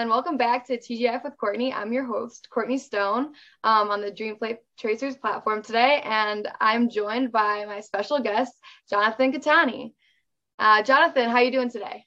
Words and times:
and 0.00 0.10
welcome 0.10 0.36
back 0.36 0.66
to 0.66 0.76
TGIF 0.76 1.24
with 1.24 1.38
Courtney. 1.38 1.72
I'm 1.72 1.90
your 1.90 2.04
host, 2.04 2.48
Courtney 2.50 2.76
Stone, 2.76 3.32
um, 3.64 3.88
on 3.88 4.02
the 4.02 4.10
Dreamplay 4.10 4.58
Tracers 4.78 5.16
platform 5.16 5.62
today, 5.62 6.02
and 6.04 6.46
I'm 6.60 6.90
joined 6.90 7.32
by 7.32 7.64
my 7.64 7.80
special 7.80 8.20
guest, 8.20 8.52
Jonathan 8.90 9.32
Cattani. 9.32 9.94
Uh, 10.58 10.82
Jonathan, 10.82 11.30
how 11.30 11.36
are 11.36 11.44
you 11.44 11.50
doing 11.50 11.70
today? 11.70 12.04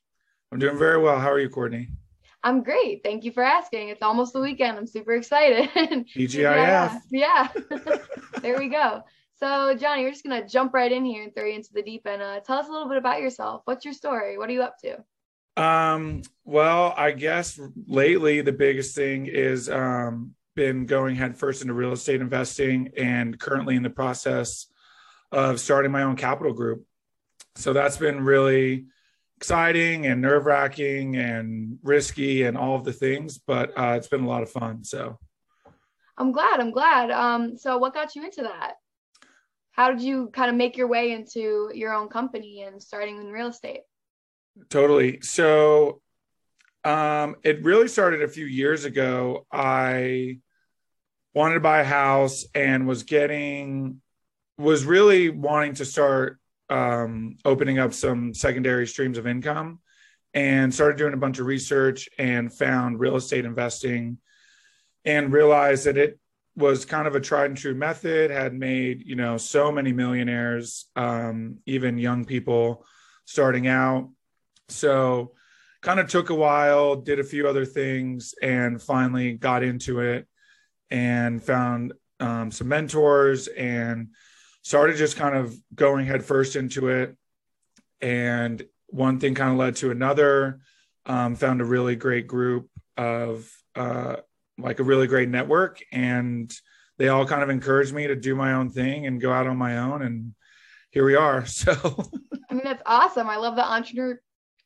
I'm 0.51 0.59
doing 0.59 0.77
very 0.77 1.01
well. 1.01 1.19
How 1.19 1.31
are 1.31 1.39
you, 1.39 1.49
Courtney? 1.49 1.87
I'm 2.43 2.61
great. 2.61 3.01
Thank 3.03 3.23
you 3.23 3.31
for 3.31 3.41
asking. 3.41 3.89
It's 3.89 4.03
almost 4.03 4.33
the 4.33 4.39
weekend. 4.39 4.77
I'm 4.77 4.85
super 4.85 5.13
excited. 5.13 5.69
TGIF. 6.15 7.01
yeah. 7.09 7.47
there 8.43 8.59
we 8.59 8.69
go. 8.69 9.01
So, 9.39 9.75
Johnny, 9.75 10.03
we're 10.03 10.11
just 10.11 10.23
going 10.23 10.39
to 10.39 10.47
jump 10.47 10.75
right 10.75 10.91
in 10.91 11.05
here 11.05 11.23
and 11.23 11.33
throw 11.33 11.45
you 11.45 11.55
into 11.55 11.73
the 11.73 11.81
deep 11.81 12.05
end. 12.05 12.21
Uh, 12.21 12.39
tell 12.41 12.59
us 12.59 12.67
a 12.67 12.71
little 12.71 12.87
bit 12.87 12.97
about 12.97 13.19
yourself. 13.19 13.63
What's 13.65 13.83
your 13.83 13.95
story? 13.95 14.37
What 14.37 14.47
are 14.47 14.53
you 14.53 14.61
up 14.61 14.75
to? 14.83 14.97
Um, 15.59 16.21
well, 16.45 16.93
I 16.95 17.11
guess 17.11 17.59
lately 17.85 18.39
the 18.39 18.53
biggest 18.53 18.95
thing 18.95 19.25
is 19.25 19.69
um, 19.69 20.33
been 20.55 20.85
going 20.85 21.17
headfirst 21.17 21.61
into 21.61 21.73
real 21.73 21.91
estate 21.91 22.21
investing 22.21 22.91
and 22.95 23.37
currently 23.37 23.75
in 23.75 23.83
the 23.83 23.89
process 23.89 24.67
of 25.33 25.59
starting 25.59 25.91
my 25.91 26.03
own 26.03 26.15
capital 26.15 26.53
group. 26.53 26.85
So 27.55 27.73
that's 27.73 27.97
been 27.97 28.23
really 28.23 28.85
exciting 29.35 30.05
and 30.05 30.21
nerve 30.21 30.45
wracking 30.45 31.17
and 31.17 31.77
risky 31.83 32.43
and 32.43 32.57
all 32.57 32.75
of 32.75 32.85
the 32.85 32.93
things, 32.93 33.37
but 33.37 33.77
uh, 33.77 33.95
it's 33.97 34.07
been 34.07 34.23
a 34.23 34.27
lot 34.27 34.43
of 34.43 34.49
fun. 34.49 34.85
So 34.85 35.19
I'm 36.17 36.31
glad. 36.31 36.61
I'm 36.61 36.71
glad. 36.71 37.11
Um, 37.11 37.57
so 37.57 37.77
what 37.77 37.93
got 37.93 38.15
you 38.15 38.23
into 38.23 38.43
that? 38.43 38.75
How 39.73 39.91
did 39.91 40.01
you 40.01 40.29
kind 40.31 40.49
of 40.49 40.55
make 40.55 40.77
your 40.77 40.87
way 40.87 41.11
into 41.11 41.69
your 41.73 41.93
own 41.93 42.07
company 42.07 42.63
and 42.63 42.81
starting 42.81 43.17
in 43.17 43.27
real 43.27 43.47
estate? 43.47 43.81
Totally. 44.69 45.21
So 45.21 46.01
um, 46.83 47.35
it 47.43 47.63
really 47.63 47.87
started 47.87 48.21
a 48.21 48.27
few 48.27 48.45
years 48.45 48.85
ago. 48.85 49.45
I 49.51 50.39
wanted 51.33 51.55
to 51.55 51.59
buy 51.59 51.81
a 51.81 51.85
house 51.85 52.45
and 52.55 52.87
was 52.87 53.03
getting, 53.03 54.01
was 54.57 54.85
really 54.85 55.29
wanting 55.29 55.75
to 55.75 55.85
start 55.85 56.39
um, 56.69 57.37
opening 57.45 57.79
up 57.79 57.93
some 57.93 58.33
secondary 58.33 58.87
streams 58.87 59.17
of 59.17 59.27
income 59.27 59.79
and 60.33 60.73
started 60.73 60.97
doing 60.97 61.13
a 61.13 61.17
bunch 61.17 61.39
of 61.39 61.45
research 61.45 62.09
and 62.17 62.53
found 62.53 62.99
real 62.99 63.15
estate 63.15 63.45
investing 63.45 64.17
and 65.05 65.33
realized 65.33 65.85
that 65.85 65.97
it 65.97 66.19
was 66.55 66.85
kind 66.85 67.07
of 67.07 67.15
a 67.15 67.21
tried 67.21 67.45
and 67.45 67.57
true 67.57 67.73
method 67.73 68.29
had 68.29 68.53
made 68.53 69.01
you 69.05 69.15
know 69.15 69.37
so 69.37 69.71
many 69.71 69.93
millionaires 69.93 70.85
um, 70.95 71.57
even 71.65 71.97
young 71.97 72.25
people 72.25 72.85
starting 73.25 73.67
out 73.67 74.09
so 74.71 75.33
kind 75.81 75.99
of 75.99 76.07
took 76.07 76.29
a 76.29 76.35
while, 76.35 76.95
did 76.95 77.19
a 77.19 77.23
few 77.23 77.47
other 77.47 77.65
things, 77.65 78.33
and 78.41 78.81
finally 78.81 79.33
got 79.33 79.63
into 79.63 79.99
it 79.99 80.27
and 80.89 81.41
found 81.43 81.93
um, 82.19 82.51
some 82.51 82.67
mentors 82.67 83.47
and 83.47 84.09
started 84.61 84.97
just 84.97 85.15
kind 85.17 85.35
of 85.35 85.55
going 85.73 86.05
headfirst 86.05 86.55
into 86.55 86.89
it. 86.89 87.15
And 88.01 88.63
one 88.87 89.19
thing 89.19 89.35
kind 89.35 89.51
of 89.51 89.57
led 89.57 89.75
to 89.77 89.91
another. 89.91 90.59
Um, 91.05 91.35
found 91.35 91.59
a 91.61 91.65
really 91.65 91.95
great 91.95 92.27
group 92.27 92.69
of 92.95 93.49
uh, 93.75 94.17
like 94.59 94.79
a 94.79 94.83
really 94.83 95.07
great 95.07 95.29
network, 95.29 95.81
and 95.91 96.53
they 96.97 97.07
all 97.07 97.25
kind 97.25 97.41
of 97.41 97.49
encouraged 97.49 97.93
me 97.93 98.07
to 98.07 98.15
do 98.15 98.35
my 98.35 98.53
own 98.53 98.69
thing 98.69 99.07
and 99.07 99.21
go 99.21 99.31
out 99.31 99.47
on 99.47 99.57
my 99.57 99.79
own. 99.79 100.01
And 100.01 100.35
here 100.91 101.05
we 101.05 101.15
are. 101.15 101.45
So, 101.47 101.73
I 102.49 102.53
mean, 102.53 102.63
that's 102.63 102.83
awesome. 102.85 103.29
I 103.29 103.37
love 103.37 103.55
the 103.55 103.65
entrepreneur 103.65 104.19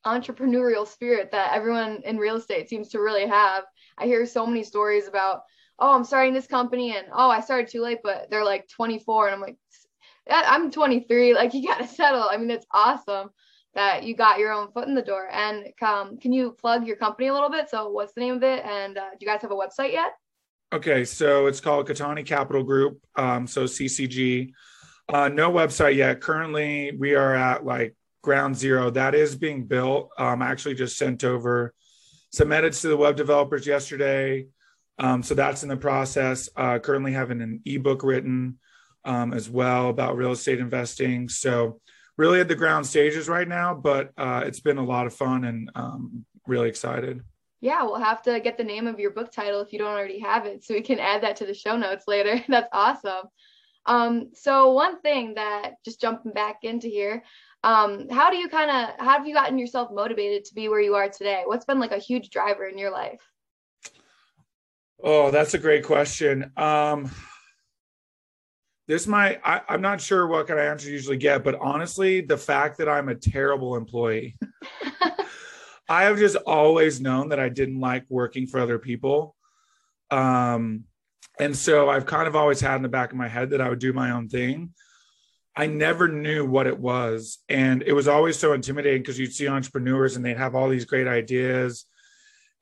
entrepreneurial 0.06 0.88
spirit 0.88 1.32
that 1.32 1.54
everyone 1.54 2.02
in 2.06 2.18
real 2.18 2.36
estate 2.36 2.70
seems 2.70 2.90
to 2.90 3.00
really 3.00 3.28
have. 3.28 3.64
I 3.98 4.06
hear 4.06 4.26
so 4.26 4.46
many 4.46 4.64
stories 4.64 5.08
about, 5.08 5.44
oh, 5.80 5.94
I'm 5.94 6.04
starting 6.04 6.34
this 6.34 6.48
company 6.48 6.96
and 6.96 7.08
oh, 7.14 7.30
I 7.30 7.40
started 7.42 7.70
too 7.70 7.82
late, 7.82 8.00
but 8.04 8.30
they're 8.30 8.44
like 8.44 8.68
24. 8.70 9.28
And 9.28 9.36
I'm 9.36 9.42
like, 9.42 9.58
I'm 10.30 10.72
23. 10.72 11.34
Like, 11.36 11.54
you 11.54 11.68
got 11.68 11.80
to 11.80 11.88
settle. 11.88 12.28
I 12.30 12.38
mean, 12.38 12.52
it's 12.52 12.66
awesome 12.72 13.30
that 13.76 14.04
you 14.04 14.16
got 14.16 14.40
your 14.40 14.52
own 14.52 14.72
foot 14.72 14.88
in 14.88 14.96
the 14.96 15.02
door. 15.02 15.30
And 15.32 15.68
um, 15.82 16.18
can 16.18 16.32
you 16.32 16.52
plug 16.52 16.86
your 16.86 16.96
company 16.96 17.28
a 17.28 17.34
little 17.34 17.50
bit? 17.50 17.70
So, 17.70 17.90
what's 17.90 18.14
the 18.14 18.22
name 18.22 18.36
of 18.36 18.44
it? 18.44 18.64
And 18.66 18.98
uh, 18.98 19.10
do 19.12 19.18
you 19.20 19.28
guys 19.28 19.42
have 19.42 19.52
a 19.52 19.56
website 19.56 19.92
yet? 19.92 20.14
Okay, 20.74 21.06
so 21.06 21.46
it's 21.46 21.62
called 21.62 21.88
Cattani 21.88 22.26
Capital 22.26 22.64
Group. 22.64 23.00
Um, 23.16 23.46
so 23.46 23.66
CCG. 23.66 24.54
Uh, 25.08 25.30
no 25.30 25.52
website 25.52 25.96
yet. 25.96 26.20
Currently, 26.20 26.94
we 26.98 27.14
are 27.14 27.36
at 27.36 27.64
like 27.64 27.96
ground 28.24 28.56
zero. 28.56 28.90
That 28.90 29.14
is 29.14 29.36
being 29.36 29.66
built. 29.66 30.10
Um, 30.18 30.42
i 30.42 30.50
actually 30.50 30.74
just 30.74 30.98
sent 30.98 31.24
over 31.24 31.74
some 32.32 32.52
edits 32.52 32.82
to 32.82 32.88
the 32.88 32.98
web 32.98 33.16
developers 33.16 33.68
yesterday. 33.68 34.48
Um, 34.98 35.22
so 35.22 35.36
that's 35.36 35.62
in 35.62 35.70
the 35.70 35.78
process. 35.78 36.50
Uh, 36.56 36.80
currently 36.80 37.12
having 37.12 37.42
an 37.42 37.62
ebook 37.66 38.02
written 38.04 38.58
um, 39.06 39.34
as 39.34 39.50
well 39.50 39.90
about 39.90 40.18
real 40.18 40.32
estate 40.32 40.60
investing. 40.60 41.30
So 41.30 41.80
really 42.18 42.40
at 42.40 42.48
the 42.48 42.56
ground 42.56 42.86
stages 42.86 43.28
right 43.28 43.48
now 43.48 43.74
but 43.74 44.12
uh, 44.18 44.44
it's 44.46 44.60
been 44.60 44.78
a 44.78 44.84
lot 44.84 45.06
of 45.06 45.14
fun 45.14 45.44
and 45.44 45.70
um, 45.76 46.26
really 46.48 46.70
excited. 46.70 47.22
Yeah 47.60 47.84
we'll 47.84 47.96
have 47.96 48.22
to 48.24 48.40
get 48.40 48.58
the 48.58 48.64
name 48.64 48.88
of 48.88 49.00
your 49.00 49.12
book 49.12 49.32
title 49.32 49.62
if 49.62 49.74
you 49.74 49.80
don't 49.80 49.94
already 49.94 50.20
have 50.20 50.46
it 50.46 50.64
so 50.64 50.74
we 50.74 50.82
can 50.82 51.00
add 51.00 51.24
that 51.24 51.38
to 51.38 51.46
the 51.46 51.54
show 51.54 51.76
notes 51.76 52.06
later. 52.08 52.42
That's 52.48 52.70
awesome. 52.72 53.28
Um, 53.86 54.30
so 54.34 54.72
one 54.72 55.02
thing 55.02 55.34
that 55.36 55.74
just 55.84 56.00
jumping 56.00 56.32
back 56.32 56.60
into 56.64 56.88
here 56.88 57.24
um, 57.64 58.10
how 58.10 58.30
do 58.30 58.38
you 58.38 58.50
kind 58.50 58.70
of 58.70 58.96
how 59.00 59.18
have 59.18 59.26
you 59.26 59.34
gotten 59.34 59.58
yourself 59.58 59.90
motivated 59.92 60.44
to 60.46 60.54
be 60.54 60.68
where 60.68 60.82
you 60.82 60.96
are 60.96 61.10
today? 61.10 61.44
What's 61.46 61.66
been 61.66 61.80
like 61.80 61.92
a 61.92 61.98
huge 61.98 62.30
driver 62.30 62.66
in 62.66 62.78
your 62.78 62.92
life? 62.92 63.22
Oh 65.02 65.32
that's 65.32 65.54
a 65.54 65.60
great 65.60 65.84
question. 65.84 66.52
Um 66.58 67.10
this 68.88 69.08
might 69.08 69.40
I, 69.46 69.62
i'm 69.70 69.82
not 69.82 70.02
sure 70.02 70.28
what 70.28 70.48
kind 70.48 70.60
of 70.60 70.66
answer 70.66 70.88
you 70.88 70.94
usually 70.94 71.16
get 71.16 71.42
but 71.42 71.56
honestly 71.62 72.20
the 72.20 72.38
fact 72.38 72.78
that 72.78 72.90
i'm 72.90 73.10
a 73.10 73.16
terrible 73.16 73.76
employee. 73.76 74.38
I 75.90 76.04
have 76.04 76.18
just 76.18 76.36
always 76.36 77.00
known 77.00 77.30
that 77.30 77.40
i 77.40 77.50
didn't 77.50 77.80
like 77.80 78.06
working 78.10 78.48
for 78.48 78.60
other 78.60 78.80
people. 78.80 79.36
Um 80.12 80.84
and 81.40 81.56
so 81.56 81.90
i've 81.90 82.06
kind 82.06 82.28
of 82.28 82.36
always 82.36 82.60
had 82.60 82.76
in 82.76 82.82
the 82.82 82.90
back 82.90 83.12
of 83.12 83.18
my 83.18 83.28
head 83.28 83.52
that 83.52 83.62
i 83.62 83.70
would 83.70 83.80
do 83.80 83.94
my 83.94 84.12
own 84.12 84.28
thing 84.28 84.74
I 85.56 85.68
never 85.68 86.08
knew 86.08 86.46
what 86.46 86.68
it 86.68 86.80
was. 86.80 87.40
And 87.48 87.84
it 87.84 87.94
was 87.94 88.08
always 88.08 88.40
so 88.40 88.54
intimidating 88.54 89.02
because 89.02 89.20
you'd 89.20 89.34
see 89.34 89.48
entrepreneurs 89.48 90.16
and 90.16 90.26
they'd 90.26 90.38
have 90.38 90.56
all 90.56 90.70
these 90.70 90.86
great 90.86 91.08
ideas 91.08 91.86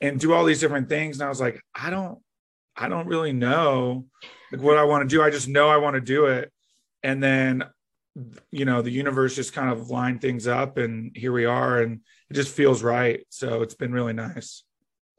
and 0.02 0.20
do 0.20 0.34
all 0.34 0.44
these 0.44 0.60
different 0.60 0.90
things. 0.90 1.18
And 1.18 1.26
I 1.26 1.30
was 1.30 1.40
like, 1.40 1.62
I 1.74 1.90
don't, 1.90 2.20
I 2.76 2.90
don't 2.90 3.08
really 3.08 3.32
know 3.32 4.06
like 4.52 4.62
what 4.62 4.78
I 4.78 4.84
want 4.84 5.08
to 5.08 5.16
do. 5.16 5.24
I 5.24 5.30
just 5.30 5.48
know 5.48 5.70
I 5.70 5.78
want 5.78 5.96
to 5.96 6.02
do 6.02 6.26
it. 6.26 6.52
And 7.04 7.24
then, 7.24 7.64
you 8.52 8.66
know, 8.66 8.82
the 8.82 8.92
universe 8.92 9.36
just 9.36 9.54
kind 9.54 9.70
of 9.70 9.90
lined 9.90 10.20
things 10.20 10.48
up 10.48 10.78
and 10.78 11.16
here 11.16 11.32
we 11.32 11.46
are 11.46 11.82
and 11.82 12.02
it 12.30 12.34
just 12.34 12.54
feels 12.54 12.84
right. 12.84 13.26
So 13.30 13.62
it's 13.62 13.76
been 13.76 13.94
really 13.94 14.14
nice. 14.14 14.64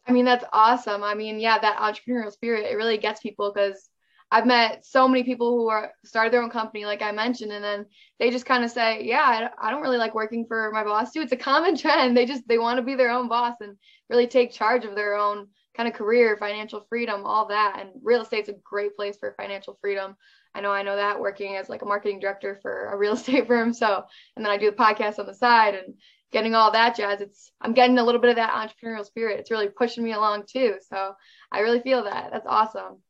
I 0.07 0.13
mean, 0.13 0.25
that's 0.25 0.45
awesome. 0.53 1.03
I 1.03 1.15
mean, 1.15 1.41
yeah, 1.41 1.59
that 1.59 1.79
entrepreneurial 1.79 2.33
spirit, 2.33 2.71
it 2.71 2.75
really 2.75 2.99
gets 2.99 3.21
people 3.21 3.53
because 3.55 3.89
I've 4.33 4.47
met 4.47 4.87
so 4.87 5.07
many 5.07 5.25
people 5.25 5.51
who 5.51 5.69
are 5.69 5.93
started 6.07 6.33
their 6.33 6.43
own 6.43 6.49
company, 6.49 6.87
like 6.87 7.03
I 7.03 7.13
mentioned, 7.13 7.53
and 7.53 7.63
then 7.63 7.85
they 8.19 8.31
just 8.31 8.47
kind 8.47 8.65
of 8.65 8.71
say, 8.71 9.05
"Yeah, 9.05 9.51
I, 9.61 9.69
I 9.69 9.71
don't 9.71 9.83
really 9.83 9.99
like 9.99 10.15
working 10.15 10.47
for 10.47 10.71
my 10.73 10.83
boss 10.85 11.13
too." 11.13 11.21
It's 11.21 11.33
a 11.33 11.37
common 11.37 11.77
trend. 11.83 12.17
They 12.17 12.25
just 12.25 12.49
they 12.49 12.59
want 12.59 12.79
to 12.79 12.83
be 12.83 12.95
their 12.95 13.11
own 13.11 13.29
boss 13.29 13.57
and 13.61 13.77
really 14.09 14.27
take 14.27 14.51
charge 14.51 14.87
of 14.87 14.95
their 14.95 15.17
own 15.17 15.49
kind 15.77 15.87
of 15.87 15.95
career, 15.95 16.39
financial 16.39 16.87
freedom, 16.89 17.27
all 17.27 17.49
that. 17.49 17.77
And 17.79 17.91
real 18.03 18.23
estate's 18.23 18.49
a 18.49 18.55
great 18.65 18.97
place 18.97 19.19
for 19.19 19.35
financial 19.37 19.77
freedom. 19.83 20.17
I 20.55 20.63
know 20.63 20.73
I 20.73 20.83
know 20.83 20.97
that 20.97 21.21
working 21.21 21.57
as 21.57 21.69
like 21.69 21.83
a 21.83 21.87
marketing 21.87 22.19
director 22.19 22.59
for 22.63 22.87
a 22.87 22.97
real 22.97 23.13
estate 23.21 23.47
firm. 23.47 23.75
So, 23.75 24.03
and 24.37 24.45
then 24.45 24.51
I 24.51 24.57
do 24.57 24.71
the 24.71 24.77
podcast 24.77 25.19
on 25.19 25.27
the 25.27 25.35
side 25.35 25.75
and 25.75 25.95
getting 26.33 26.55
all 26.55 26.73
that 26.73 26.97
jazz. 26.97 27.21
It's 27.21 27.53
I'm 27.61 27.75
getting 27.75 27.99
a 27.99 28.05
little 28.05 28.21
bit 28.21 28.31
of 28.31 28.37
that 28.37 28.55
entrepreneurial 28.55 29.05
spirit. 29.05 29.41
It's 29.41 29.51
really 29.51 29.69
pushing 29.69 30.05
me 30.05 30.13
along 30.13 30.45
too. 30.51 30.77
So 30.89 31.13
I 31.53 31.61
really 31.61 31.81
feel 31.81 32.05
that. 32.05 32.31
That's 32.33 32.47
awesome. 32.49 33.03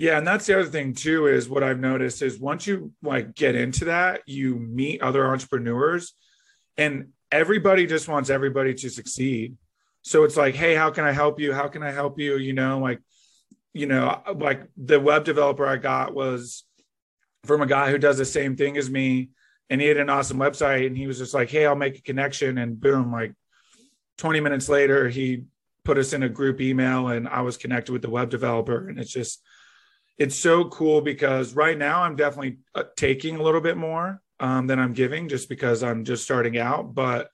Yeah, 0.00 0.16
and 0.16 0.26
that's 0.26 0.46
the 0.46 0.58
other 0.58 0.70
thing 0.70 0.94
too 0.94 1.26
is 1.26 1.46
what 1.46 1.62
I've 1.62 1.78
noticed 1.78 2.22
is 2.22 2.40
once 2.40 2.66
you 2.66 2.90
like 3.02 3.34
get 3.34 3.54
into 3.54 3.84
that, 3.84 4.22
you 4.24 4.54
meet 4.54 5.02
other 5.02 5.26
entrepreneurs 5.26 6.14
and 6.78 7.08
everybody 7.30 7.86
just 7.86 8.08
wants 8.08 8.30
everybody 8.30 8.72
to 8.72 8.88
succeed. 8.88 9.58
So 10.00 10.24
it's 10.24 10.38
like, 10.38 10.54
"Hey, 10.54 10.74
how 10.74 10.88
can 10.88 11.04
I 11.04 11.12
help 11.12 11.38
you? 11.38 11.52
How 11.52 11.68
can 11.68 11.82
I 11.82 11.90
help 11.90 12.18
you?" 12.18 12.38
you 12.38 12.54
know, 12.54 12.78
like 12.78 13.00
you 13.74 13.84
know, 13.84 14.22
like 14.36 14.62
the 14.74 14.98
web 14.98 15.24
developer 15.24 15.66
I 15.66 15.76
got 15.76 16.14
was 16.14 16.64
from 17.44 17.60
a 17.60 17.66
guy 17.66 17.90
who 17.90 17.98
does 17.98 18.16
the 18.16 18.24
same 18.24 18.56
thing 18.56 18.78
as 18.78 18.88
me 18.88 19.28
and 19.68 19.82
he 19.82 19.86
had 19.86 19.98
an 19.98 20.08
awesome 20.08 20.38
website 20.38 20.86
and 20.86 20.96
he 20.96 21.08
was 21.08 21.18
just 21.18 21.34
like, 21.34 21.50
"Hey, 21.50 21.66
I'll 21.66 21.76
make 21.76 21.98
a 21.98 22.02
connection." 22.02 22.56
And 22.56 22.80
boom, 22.80 23.12
like 23.12 23.34
20 24.16 24.40
minutes 24.40 24.70
later, 24.70 25.10
he 25.10 25.44
put 25.84 25.98
us 25.98 26.14
in 26.14 26.22
a 26.22 26.28
group 26.30 26.58
email 26.62 27.08
and 27.08 27.28
I 27.28 27.42
was 27.42 27.58
connected 27.58 27.92
with 27.92 28.00
the 28.00 28.08
web 28.08 28.30
developer 28.30 28.88
and 28.88 28.98
it's 28.98 29.12
just 29.12 29.42
it's 30.20 30.36
so 30.36 30.66
cool 30.66 31.00
because 31.00 31.54
right 31.54 31.78
now 31.78 32.02
I'm 32.02 32.14
definitely 32.14 32.58
uh, 32.74 32.84
taking 32.94 33.36
a 33.36 33.42
little 33.42 33.62
bit 33.62 33.78
more 33.78 34.20
um, 34.38 34.66
than 34.66 34.78
I'm 34.78 34.92
giving 34.92 35.30
just 35.30 35.48
because 35.48 35.82
I'm 35.82 36.04
just 36.04 36.24
starting 36.24 36.58
out. 36.58 36.94
But 36.94 37.30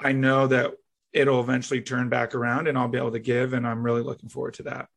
I 0.00 0.12
know 0.12 0.46
that 0.46 0.72
it'll 1.12 1.40
eventually 1.40 1.82
turn 1.82 2.08
back 2.08 2.34
around 2.34 2.66
and 2.66 2.78
I'll 2.78 2.88
be 2.88 2.96
able 2.96 3.12
to 3.12 3.18
give. 3.18 3.52
And 3.52 3.66
I'm 3.66 3.82
really 3.82 4.00
looking 4.00 4.30
forward 4.30 4.54
to 4.54 4.62
that. 4.64 4.88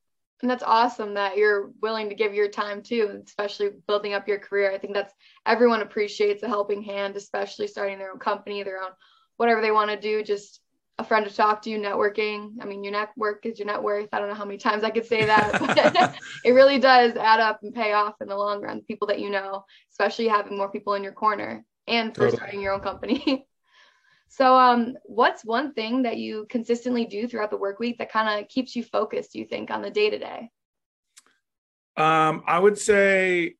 And 0.41 0.49
that's 0.49 0.63
awesome 0.63 1.15
that 1.15 1.35
you're 1.35 1.71
willing 1.81 2.07
to 2.07 2.15
give 2.15 2.33
your 2.33 2.47
time 2.47 2.81
too, 2.81 3.21
especially 3.25 3.71
building 3.87 4.13
up 4.13 4.27
your 4.27 4.39
career. 4.39 4.71
I 4.71 4.77
think 4.77 4.93
that's 4.93 5.13
everyone 5.45 5.81
appreciates 5.81 6.43
a 6.43 6.47
helping 6.47 6.81
hand, 6.81 7.17
especially 7.17 7.67
starting 7.67 7.97
their 7.97 8.11
own 8.11 8.19
company, 8.19 8.63
their 8.63 8.81
own 8.81 8.91
whatever 9.35 9.61
they 9.61 9.71
want 9.71 9.91
to 9.91 9.99
do. 9.99 10.23
Just 10.23 10.61
a 10.99 11.03
friend 11.03 11.27
to 11.27 11.33
talk 11.33 11.61
to, 11.61 11.69
you, 11.69 11.77
networking. 11.77 12.55
I 12.59 12.65
mean, 12.65 12.83
your 12.83 12.93
network 12.93 13.45
is 13.45 13.59
your 13.59 13.67
net 13.67 13.81
worth. 13.81 14.09
I 14.11 14.19
don't 14.19 14.29
know 14.29 14.35
how 14.35 14.45
many 14.45 14.57
times 14.57 14.83
I 14.83 14.89
could 14.89 15.05
say 15.05 15.25
that, 15.25 15.59
but 15.99 16.15
it 16.43 16.51
really 16.51 16.79
does 16.79 17.15
add 17.15 17.39
up 17.39 17.61
and 17.61 17.73
pay 17.73 17.93
off 17.93 18.15
in 18.21 18.27
the 18.27 18.35
long 18.35 18.61
run. 18.61 18.81
People 18.81 19.07
that 19.07 19.19
you 19.19 19.29
know, 19.29 19.65
especially 19.91 20.27
having 20.27 20.57
more 20.57 20.71
people 20.71 20.95
in 20.95 21.03
your 21.03 21.13
corner 21.13 21.63
and 21.87 22.13
for 22.13 22.21
totally. 22.21 22.37
starting 22.37 22.61
your 22.61 22.73
own 22.73 22.81
company. 22.81 23.45
so, 24.29 24.55
um, 24.55 24.97
what's 25.03 25.45
one 25.45 25.73
thing 25.73 26.03
that 26.03 26.17
you 26.17 26.47
consistently 26.49 27.05
do 27.05 27.27
throughout 27.27 27.51
the 27.51 27.57
work 27.57 27.79
week 27.79 27.99
that 27.99 28.11
kind 28.11 28.39
of 28.39 28.49
keeps 28.49 28.75
you 28.75 28.83
focused? 28.83 29.35
You 29.35 29.45
think 29.45 29.69
on 29.69 29.83
the 29.83 29.91
day 29.91 30.09
to 30.09 30.17
day? 30.17 30.49
Um, 31.95 32.43
I 32.47 32.57
would 32.57 32.77
say, 32.77 33.55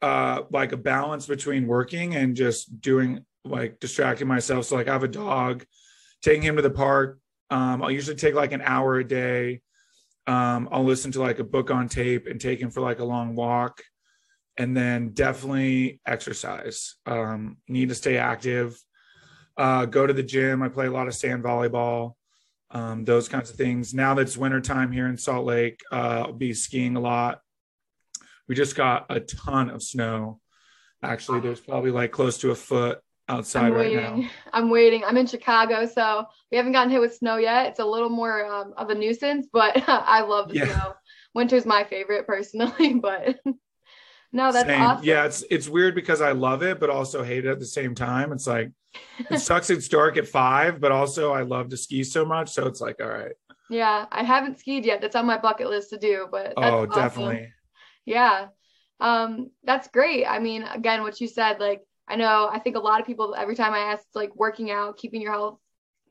uh, 0.00 0.42
like 0.50 0.72
a 0.72 0.76
balance 0.78 1.26
between 1.26 1.66
working 1.66 2.16
and 2.16 2.34
just 2.34 2.80
doing 2.80 3.24
like 3.44 3.80
distracting 3.80 4.28
myself. 4.28 4.64
So, 4.64 4.76
like, 4.76 4.88
I 4.88 4.92
have 4.92 5.04
a 5.04 5.08
dog 5.08 5.66
taking 6.22 6.42
him 6.42 6.56
to 6.56 6.62
the 6.62 6.70
park. 6.70 7.18
Um, 7.50 7.82
I'll 7.82 7.90
usually 7.90 8.16
take 8.16 8.34
like 8.34 8.52
an 8.52 8.62
hour 8.62 8.96
a 8.96 9.04
day. 9.06 9.60
Um, 10.26 10.68
I'll 10.70 10.84
listen 10.84 11.12
to 11.12 11.20
like 11.20 11.38
a 11.38 11.44
book 11.44 11.70
on 11.70 11.88
tape 11.88 12.26
and 12.26 12.40
take 12.40 12.60
him 12.60 12.70
for 12.70 12.80
like 12.80 13.00
a 13.00 13.04
long 13.04 13.34
walk. 13.34 13.82
And 14.56 14.76
then 14.76 15.10
definitely 15.10 16.00
exercise. 16.06 16.96
Um, 17.06 17.56
need 17.68 17.88
to 17.88 17.94
stay 17.94 18.18
active. 18.18 18.78
Uh, 19.56 19.86
go 19.86 20.06
to 20.06 20.12
the 20.12 20.22
gym. 20.22 20.62
I 20.62 20.68
play 20.68 20.86
a 20.86 20.90
lot 20.90 21.08
of 21.08 21.14
sand 21.14 21.42
volleyball, 21.42 22.12
um, 22.70 23.04
those 23.04 23.28
kinds 23.28 23.50
of 23.50 23.56
things. 23.56 23.92
Now 23.92 24.14
that 24.14 24.22
it's 24.22 24.36
wintertime 24.36 24.92
here 24.92 25.06
in 25.06 25.16
Salt 25.16 25.46
Lake, 25.46 25.80
uh, 25.90 26.24
I'll 26.26 26.32
be 26.32 26.54
skiing 26.54 26.96
a 26.96 27.00
lot. 27.00 27.40
We 28.48 28.54
just 28.54 28.76
got 28.76 29.06
a 29.10 29.20
ton 29.20 29.70
of 29.70 29.82
snow. 29.82 30.40
Actually, 31.02 31.40
there's 31.40 31.60
probably 31.60 31.90
like 31.90 32.12
close 32.12 32.38
to 32.38 32.50
a 32.50 32.54
foot 32.54 33.00
outside 33.28 33.66
I'm 33.66 33.72
right 33.72 33.92
waiting. 33.92 34.22
now. 34.22 34.28
I'm 34.52 34.70
waiting. 34.70 35.04
I'm 35.04 35.16
in 35.16 35.26
Chicago, 35.26 35.86
so 35.86 36.26
we 36.50 36.56
haven't 36.56 36.72
gotten 36.72 36.90
hit 36.90 37.00
with 37.00 37.14
snow 37.14 37.36
yet. 37.36 37.66
It's 37.66 37.80
a 37.80 37.84
little 37.84 38.08
more 38.08 38.44
um, 38.44 38.74
of 38.76 38.90
a 38.90 38.94
nuisance, 38.94 39.48
but 39.52 39.82
I 39.88 40.22
love 40.22 40.48
the 40.48 40.58
yeah. 40.58 40.64
snow. 40.66 40.94
Winter's 41.34 41.64
my 41.64 41.84
favorite 41.84 42.26
personally, 42.26 42.94
but 43.02 43.38
no, 44.32 44.52
that's 44.52 44.68
Same. 44.68 44.82
awesome. 44.82 45.04
Yeah, 45.04 45.24
it's 45.24 45.44
it's 45.50 45.68
weird 45.68 45.94
because 45.94 46.20
I 46.20 46.32
love 46.32 46.62
it, 46.62 46.80
but 46.80 46.90
also 46.90 47.22
hate 47.22 47.44
it 47.44 47.50
at 47.50 47.58
the 47.58 47.66
same 47.66 47.94
time. 47.94 48.32
It's 48.32 48.46
like 48.46 48.70
it 49.30 49.38
sucks. 49.40 49.70
It's 49.70 49.88
dark 49.88 50.16
at 50.16 50.28
five, 50.28 50.80
but 50.80 50.92
also 50.92 51.32
I 51.32 51.42
love 51.42 51.68
to 51.70 51.76
ski 51.76 52.04
so 52.04 52.24
much, 52.24 52.50
so 52.50 52.66
it's 52.66 52.80
like 52.80 53.00
all 53.00 53.08
right. 53.08 53.32
Yeah, 53.70 54.06
I 54.10 54.22
haven't 54.22 54.58
skied 54.58 54.84
yet. 54.84 55.00
That's 55.00 55.16
on 55.16 55.26
my 55.26 55.38
bucket 55.38 55.68
list 55.68 55.90
to 55.90 55.98
do, 55.98 56.28
but 56.30 56.54
oh, 56.56 56.86
awesome. 56.86 56.90
definitely. 56.90 57.52
Yeah, 58.04 58.48
um, 59.00 59.50
that's 59.64 59.88
great. 59.88 60.26
I 60.26 60.38
mean, 60.38 60.62
again, 60.62 61.02
what 61.02 61.20
you 61.20 61.28
said, 61.28 61.58
like 61.58 61.82
I 62.08 62.16
know 62.16 62.48
I 62.50 62.58
think 62.58 62.76
a 62.76 62.80
lot 62.80 63.00
of 63.00 63.06
people 63.06 63.34
every 63.36 63.54
time 63.54 63.72
I 63.72 63.92
ask 63.92 64.04
like 64.14 64.34
working 64.36 64.70
out, 64.70 64.96
keeping 64.96 65.22
your 65.22 65.32
health 65.32 65.58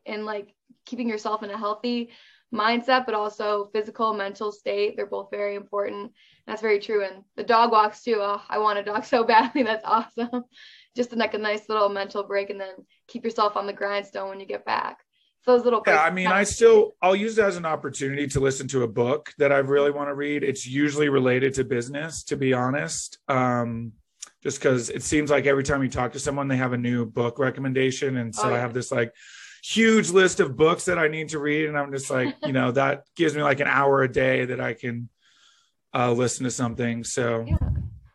and 0.05 0.25
like 0.25 0.53
keeping 0.85 1.07
yourself 1.07 1.43
in 1.43 1.51
a 1.51 1.57
healthy 1.57 2.11
mindset, 2.53 3.05
but 3.05 3.15
also 3.15 3.69
physical, 3.73 4.13
mental 4.13 4.51
state. 4.51 4.95
They're 4.95 5.05
both 5.05 5.29
very 5.31 5.55
important. 5.55 6.11
That's 6.47 6.61
very 6.61 6.79
true. 6.79 7.03
And 7.05 7.23
the 7.35 7.43
dog 7.43 7.71
walks 7.71 8.03
too. 8.03 8.17
Oh, 8.19 8.41
I 8.49 8.57
want 8.57 8.79
a 8.79 8.83
dog 8.83 9.05
so 9.05 9.23
badly. 9.23 9.63
That's 9.63 9.85
awesome. 9.85 10.43
Just 10.95 11.15
like 11.15 11.33
a 11.33 11.38
nice 11.38 11.69
little 11.69 11.89
mental 11.89 12.23
break 12.23 12.49
and 12.49 12.59
then 12.59 12.73
keep 13.07 13.23
yourself 13.23 13.55
on 13.55 13.65
the 13.65 13.73
grindstone 13.73 14.29
when 14.29 14.39
you 14.39 14.45
get 14.45 14.65
back. 14.65 14.97
So 15.43 15.53
those 15.53 15.63
little 15.63 15.81
Yeah, 15.88 16.01
I 16.01 16.11
mean, 16.11 16.27
I 16.27 16.43
still 16.43 16.91
I'll 17.01 17.15
use 17.15 17.38
it 17.38 17.43
as 17.43 17.55
an 17.57 17.65
opportunity 17.65 18.27
to 18.27 18.39
listen 18.39 18.67
to 18.69 18.83
a 18.83 18.88
book 18.88 19.33
that 19.39 19.51
I 19.51 19.57
really 19.57 19.89
want 19.89 20.09
to 20.09 20.13
read. 20.13 20.43
It's 20.43 20.67
usually 20.67 21.09
related 21.09 21.55
to 21.55 21.63
business, 21.63 22.23
to 22.25 22.38
be 22.38 22.53
honest. 22.53 23.17
Um 23.27 23.93
just 24.43 24.59
because 24.59 24.89
it 24.89 25.03
seems 25.03 25.29
like 25.29 25.45
every 25.45 25.63
time 25.63 25.83
you 25.83 25.89
talk 25.89 26.13
to 26.13 26.19
someone, 26.19 26.47
they 26.47 26.57
have 26.57 26.73
a 26.73 26.77
new 26.77 27.05
book 27.05 27.38
recommendation. 27.38 28.17
And 28.17 28.33
so 28.33 28.43
oh, 28.43 28.49
yeah. 28.49 28.55
I 28.55 28.59
have 28.59 28.73
this 28.73 28.91
like 28.91 29.13
huge 29.63 30.09
list 30.09 30.39
of 30.39 30.57
books 30.57 30.85
that 30.85 30.97
I 30.97 31.07
need 31.07 31.29
to 31.29 31.39
read. 31.39 31.69
And 31.69 31.77
I'm 31.77 31.91
just 31.91 32.09
like, 32.09 32.35
you 32.43 32.51
know, 32.51 32.71
that 32.73 33.03
gives 33.15 33.35
me 33.35 33.43
like 33.43 33.59
an 33.59 33.67
hour 33.67 34.01
a 34.01 34.11
day 34.11 34.45
that 34.45 34.59
I 34.59 34.73
can 34.73 35.09
uh, 35.93 36.11
listen 36.11 36.45
to 36.45 36.51
something. 36.51 37.03
So 37.03 37.45
yeah. 37.47 37.57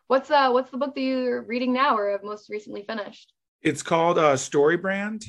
what's 0.07 0.29
uh 0.29 0.49
what's 0.49 0.71
the 0.71 0.77
book 0.77 0.95
that 0.95 1.01
you're 1.01 1.43
reading 1.43 1.73
now 1.73 1.97
or 1.97 2.11
have 2.11 2.23
most 2.23 2.49
recently 2.49 2.83
finished? 2.83 3.31
It's 3.61 3.83
called 3.83 4.17
uh 4.17 4.35
Story 4.37 4.77
Brand. 4.77 5.23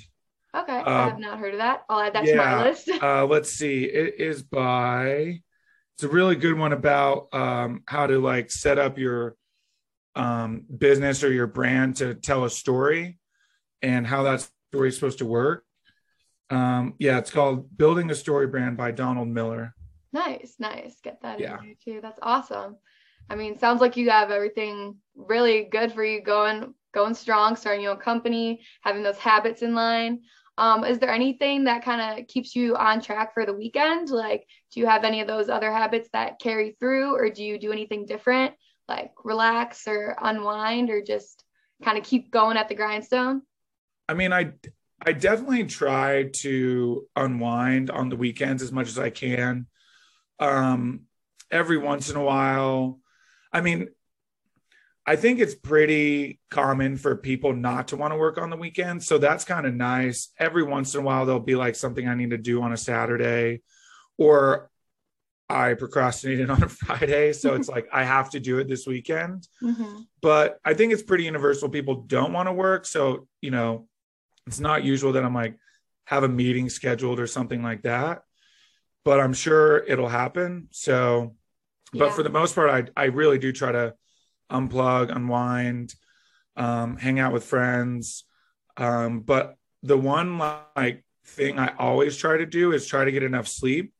Okay. 0.56 0.78
Uh, 0.78 0.90
I 0.90 1.04
have 1.04 1.18
not 1.18 1.38
heard 1.38 1.54
of 1.54 1.58
that. 1.58 1.84
I'll 1.88 2.00
add 2.00 2.14
that 2.14 2.24
yeah, 2.24 2.32
to 2.32 2.38
my 2.38 2.68
list. 2.68 2.90
uh 3.02 3.26
let's 3.26 3.50
see. 3.52 3.84
It 3.84 4.18
is 4.18 4.42
by 4.42 5.42
it's 5.94 6.02
a 6.02 6.08
really 6.08 6.36
good 6.36 6.58
one 6.58 6.72
about 6.72 7.28
um 7.32 7.82
how 7.86 8.06
to 8.06 8.18
like 8.18 8.50
set 8.50 8.78
up 8.78 8.98
your 8.98 9.36
um, 10.18 10.64
business 10.76 11.22
or 11.22 11.32
your 11.32 11.46
brand 11.46 11.96
to 11.96 12.14
tell 12.14 12.44
a 12.44 12.50
story 12.50 13.18
and 13.80 14.06
how 14.06 14.24
that 14.24 14.46
story 14.72 14.88
is 14.88 14.96
supposed 14.96 15.18
to 15.18 15.24
work. 15.24 15.64
Um, 16.50 16.94
yeah, 16.98 17.18
it's 17.18 17.30
called 17.30 17.76
Building 17.76 18.10
a 18.10 18.14
Story 18.14 18.46
Brand 18.46 18.76
by 18.76 18.90
Donald 18.90 19.28
Miller. 19.28 19.74
Nice, 20.12 20.56
nice. 20.58 20.98
Get 21.02 21.22
that 21.22 21.38
yeah. 21.38 21.58
in 21.58 21.64
there 21.64 21.74
too. 21.84 22.00
That's 22.00 22.18
awesome. 22.22 22.76
I 23.30 23.36
mean, 23.36 23.58
sounds 23.58 23.80
like 23.80 23.96
you 23.96 24.10
have 24.10 24.30
everything 24.30 24.96
really 25.14 25.68
good 25.70 25.92
for 25.92 26.04
you 26.04 26.22
going 26.22 26.74
going 26.94 27.14
strong, 27.14 27.54
starting 27.54 27.82
your 27.82 27.92
own 27.92 27.98
company, 27.98 28.62
having 28.80 29.02
those 29.02 29.18
habits 29.18 29.62
in 29.62 29.74
line. 29.74 30.22
Um, 30.56 30.84
is 30.84 30.98
there 30.98 31.12
anything 31.12 31.64
that 31.64 31.84
kind 31.84 32.18
of 32.18 32.26
keeps 32.26 32.56
you 32.56 32.74
on 32.74 33.00
track 33.00 33.34
for 33.34 33.46
the 33.46 33.52
weekend? 33.52 34.08
Like, 34.08 34.46
do 34.72 34.80
you 34.80 34.86
have 34.86 35.04
any 35.04 35.20
of 35.20 35.28
those 35.28 35.48
other 35.48 35.70
habits 35.70 36.08
that 36.14 36.40
carry 36.40 36.76
through, 36.80 37.14
or 37.14 37.30
do 37.30 37.44
you 37.44 37.58
do 37.58 37.70
anything 37.70 38.06
different 38.06 38.54
like 38.88 39.12
relax 39.24 39.86
or 39.86 40.16
unwind 40.20 40.90
or 40.90 41.02
just 41.02 41.44
kind 41.84 41.98
of 41.98 42.04
keep 42.04 42.30
going 42.30 42.56
at 42.56 42.68
the 42.68 42.74
grindstone? 42.74 43.42
I 44.08 44.14
mean, 44.14 44.32
I 44.32 44.52
I 45.00 45.12
definitely 45.12 45.64
try 45.64 46.30
to 46.40 47.06
unwind 47.14 47.90
on 47.90 48.08
the 48.08 48.16
weekends 48.16 48.62
as 48.62 48.72
much 48.72 48.88
as 48.88 48.98
I 48.98 49.10
can. 49.10 49.66
Um, 50.40 51.02
every 51.50 51.78
once 51.78 52.10
in 52.10 52.16
a 52.16 52.22
while, 52.22 52.98
I 53.52 53.60
mean, 53.60 53.88
I 55.06 55.16
think 55.16 55.38
it's 55.38 55.54
pretty 55.54 56.40
common 56.50 56.96
for 56.96 57.16
people 57.16 57.54
not 57.54 57.88
to 57.88 57.96
want 57.96 58.12
to 58.12 58.18
work 58.18 58.38
on 58.38 58.50
the 58.50 58.56
weekends. 58.56 59.06
So 59.06 59.18
that's 59.18 59.44
kind 59.44 59.66
of 59.66 59.74
nice. 59.74 60.30
Every 60.38 60.64
once 60.64 60.94
in 60.94 61.00
a 61.00 61.04
while, 61.04 61.24
there'll 61.24 61.40
be 61.40 61.54
like 61.54 61.76
something 61.76 62.06
I 62.06 62.14
need 62.14 62.30
to 62.30 62.38
do 62.38 62.60
on 62.62 62.72
a 62.72 62.76
Saturday, 62.76 63.62
or 64.18 64.70
I 65.48 65.74
procrastinated 65.74 66.50
on 66.50 66.62
a 66.62 66.68
Friday. 66.68 67.32
So 67.32 67.54
it's 67.54 67.68
like 67.68 67.88
I 67.92 68.04
have 68.04 68.30
to 68.30 68.40
do 68.40 68.58
it 68.58 68.68
this 68.68 68.86
weekend. 68.86 69.48
Mm-hmm. 69.62 70.00
But 70.20 70.58
I 70.64 70.74
think 70.74 70.92
it's 70.92 71.02
pretty 71.02 71.24
universal. 71.24 71.68
People 71.68 72.02
don't 72.02 72.32
want 72.32 72.48
to 72.48 72.52
work. 72.52 72.86
So, 72.86 73.26
you 73.40 73.50
know, 73.50 73.88
it's 74.46 74.60
not 74.60 74.84
usual 74.84 75.12
that 75.12 75.24
I'm 75.24 75.34
like, 75.34 75.56
have 76.04 76.24
a 76.24 76.28
meeting 76.28 76.68
scheduled 76.68 77.20
or 77.20 77.26
something 77.26 77.62
like 77.62 77.82
that. 77.82 78.22
But 79.04 79.20
I'm 79.20 79.32
sure 79.32 79.78
it'll 79.78 80.08
happen. 80.08 80.68
So, 80.70 81.34
but 81.92 82.06
yeah. 82.06 82.10
for 82.10 82.22
the 82.22 82.30
most 82.30 82.54
part, 82.54 82.92
I, 82.96 83.02
I 83.02 83.06
really 83.06 83.38
do 83.38 83.52
try 83.52 83.72
to 83.72 83.94
unplug, 84.50 85.14
unwind, 85.14 85.94
um, 86.56 86.96
hang 86.96 87.18
out 87.18 87.32
with 87.32 87.44
friends. 87.44 88.24
Um, 88.76 89.20
but 89.20 89.56
the 89.82 89.96
one 89.96 90.38
like 90.38 91.04
thing 91.24 91.58
I 91.58 91.74
always 91.78 92.16
try 92.16 92.38
to 92.38 92.46
do 92.46 92.72
is 92.72 92.86
try 92.86 93.04
to 93.04 93.12
get 93.12 93.22
enough 93.22 93.48
sleep 93.48 93.92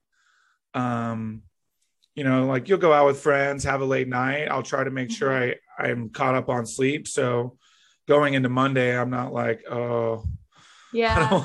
um 0.75 1.43
you 2.15 2.25
know 2.25 2.47
like 2.47 2.69
you'll 2.69 2.79
go 2.79 2.93
out 2.93 3.07
with 3.07 3.21
friends 3.21 3.65
have 3.65 3.81
a 3.81 3.85
late 3.85 4.09
night. 4.09 4.49
I'll 4.49 4.63
try 4.63 4.85
to 4.85 4.91
make 4.91 5.11
sure 5.11 5.31
mm-hmm. 5.31 5.83
i 5.83 5.89
i'm 5.89 6.11
caught 6.11 6.35
up 6.35 6.49
on 6.49 6.67
sleep. 6.67 7.07
So 7.07 7.57
going 8.07 8.35
into 8.35 8.49
monday 8.49 8.99
i'm 8.99 9.11
not 9.11 9.33
like 9.33 9.63
oh 9.71 10.25
yeah. 10.93 11.45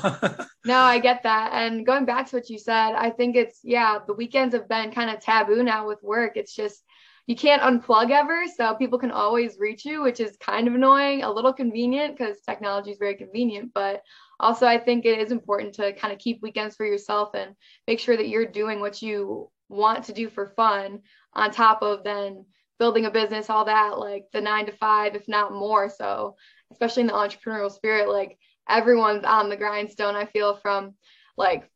no 0.64 0.78
i 0.78 0.98
get 0.98 1.22
that. 1.22 1.52
And 1.52 1.86
going 1.86 2.06
back 2.06 2.28
to 2.30 2.36
what 2.36 2.50
you 2.50 2.58
said 2.58 2.94
i 2.94 3.10
think 3.10 3.36
it's 3.36 3.60
yeah 3.62 3.98
the 4.06 4.14
weekends 4.14 4.54
have 4.54 4.68
been 4.68 4.90
kind 4.90 5.10
of 5.10 5.20
taboo 5.20 5.62
now 5.62 5.86
with 5.86 6.02
work. 6.02 6.36
It's 6.36 6.54
just 6.54 6.82
you 7.26 7.36
can't 7.36 7.62
unplug 7.62 8.10
ever. 8.10 8.44
So 8.54 8.74
people 8.74 8.98
can 8.98 9.10
always 9.10 9.58
reach 9.58 9.84
you 9.84 10.02
which 10.02 10.20
is 10.20 10.36
kind 10.38 10.66
of 10.66 10.74
annoying 10.74 11.22
a 11.22 11.30
little 11.30 11.52
convenient 11.52 12.16
because 12.16 12.40
technology 12.40 12.90
is 12.90 12.98
very 12.98 13.14
convenient 13.14 13.72
but 13.74 14.02
also 14.40 14.66
i 14.66 14.78
think 14.78 15.04
it 15.04 15.18
is 15.18 15.32
important 15.32 15.74
to 15.74 15.92
kind 15.94 16.12
of 16.12 16.18
keep 16.18 16.42
weekends 16.42 16.76
for 16.76 16.86
yourself 16.86 17.30
and 17.34 17.54
make 17.86 18.00
sure 18.00 18.16
that 18.16 18.28
you're 18.28 18.46
doing 18.46 18.80
what 18.80 19.02
you 19.02 19.50
want 19.68 20.04
to 20.04 20.12
do 20.12 20.28
for 20.28 20.52
fun 20.56 21.00
on 21.34 21.50
top 21.50 21.82
of 21.82 22.04
then 22.04 22.44
building 22.78 23.06
a 23.06 23.10
business 23.10 23.50
all 23.50 23.64
that 23.64 23.98
like 23.98 24.24
the 24.32 24.40
nine 24.40 24.66
to 24.66 24.72
five 24.72 25.14
if 25.14 25.26
not 25.28 25.52
more. 25.52 25.88
So 25.88 26.36
especially 26.72 27.02
in 27.02 27.06
the 27.06 27.12
entrepreneurial 27.12 27.70
spirit 27.70 28.08
like 28.08 28.38
everyone's 28.68 29.24
on 29.24 29.48
the 29.48 29.56
grindstone 29.56 30.16
i 30.16 30.24
feel 30.24 30.56
from 30.56 30.94
like 31.36 31.68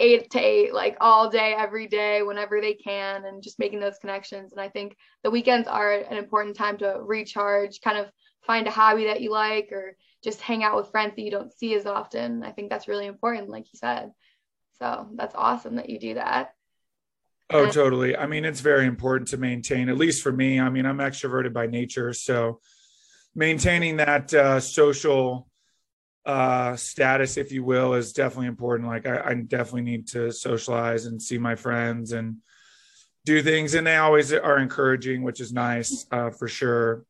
eight 0.00 0.28
to 0.30 0.38
eight 0.38 0.74
like 0.74 0.96
all 1.00 1.30
day 1.30 1.54
every 1.56 1.86
day 1.86 2.22
whenever 2.22 2.60
they 2.60 2.74
can 2.74 3.24
and 3.24 3.42
just 3.42 3.60
making 3.60 3.78
those 3.80 3.98
connections. 3.98 4.52
And 4.52 4.60
i 4.60 4.68
think 4.68 4.96
the 5.22 5.30
weekends 5.30 5.68
are 5.68 5.92
an 5.92 6.16
important 6.16 6.56
time 6.56 6.76
to 6.78 6.98
recharge 7.00 7.80
kind 7.80 7.98
of 7.98 8.10
find 8.46 8.66
a 8.66 8.70
hobby 8.70 9.06
that 9.06 9.20
you 9.22 9.30
like 9.30 9.70
or 9.72 9.96
just 10.24 10.40
hang 10.40 10.64
out 10.64 10.76
with 10.76 10.90
friends 10.90 11.14
that 11.14 11.22
you 11.22 11.30
don't 11.30 11.52
see 11.52 11.74
as 11.74 11.84
often. 11.86 12.42
I 12.42 12.50
think 12.50 12.70
that's 12.70 12.88
really 12.88 13.06
important, 13.06 13.50
like 13.50 13.66
you 13.72 13.78
said. 13.78 14.10
So 14.78 15.06
that's 15.14 15.34
awesome 15.34 15.76
that 15.76 15.90
you 15.90 16.00
do 16.00 16.14
that. 16.14 16.54
Oh, 17.50 17.70
totally. 17.70 18.16
I 18.16 18.26
mean, 18.26 18.46
it's 18.46 18.60
very 18.60 18.86
important 18.86 19.28
to 19.28 19.36
maintain, 19.36 19.90
at 19.90 19.98
least 19.98 20.22
for 20.22 20.32
me. 20.32 20.58
I 20.58 20.70
mean, 20.70 20.86
I'm 20.86 20.98
extroverted 20.98 21.52
by 21.52 21.66
nature. 21.66 22.14
So 22.14 22.60
maintaining 23.34 23.98
that 23.98 24.32
uh, 24.32 24.60
social 24.60 25.46
uh, 26.24 26.74
status, 26.74 27.36
if 27.36 27.52
you 27.52 27.62
will, 27.62 27.92
is 27.92 28.14
definitely 28.14 28.46
important. 28.46 28.88
Like, 28.88 29.06
I, 29.06 29.20
I 29.20 29.34
definitely 29.34 29.82
need 29.82 30.08
to 30.08 30.32
socialize 30.32 31.04
and 31.04 31.20
see 31.20 31.36
my 31.36 31.54
friends 31.54 32.12
and 32.12 32.38
do 33.26 33.42
things. 33.42 33.74
And 33.74 33.86
they 33.86 33.96
always 33.96 34.32
are 34.32 34.58
encouraging, 34.58 35.22
which 35.22 35.40
is 35.40 35.52
nice 35.52 36.06
uh, 36.10 36.30
for 36.30 36.48
sure. 36.48 37.04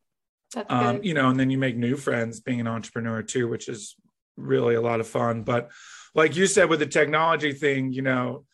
Um, 0.69 1.03
you 1.03 1.13
know, 1.13 1.29
and 1.29 1.39
then 1.39 1.49
you 1.49 1.57
make 1.57 1.75
new 1.75 1.95
friends 1.95 2.39
being 2.39 2.59
an 2.59 2.67
entrepreneur 2.67 3.21
too, 3.21 3.47
which 3.47 3.67
is 3.67 3.95
really 4.37 4.75
a 4.75 4.81
lot 4.81 4.99
of 4.99 5.07
fun. 5.07 5.43
But 5.43 5.71
like 6.13 6.35
you 6.35 6.47
said 6.47 6.69
with 6.69 6.79
the 6.79 6.85
technology 6.85 7.53
thing, 7.53 7.91
you 7.91 8.01
know, 8.01 8.45